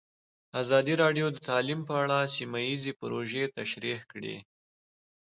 ازادي 0.61 0.93
راډیو 1.03 1.27
د 1.31 1.37
تعلیم 1.49 1.79
په 1.89 1.93
اړه 2.03 2.19
سیمه 2.35 2.59
ییزې 2.67 2.91
پروژې 2.99 3.43
تشریح 3.57 3.99
کړې. 4.11 4.35